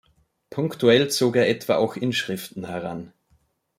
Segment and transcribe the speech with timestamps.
[0.49, 3.13] Punktuell zog er etwa auch Inschriften heran.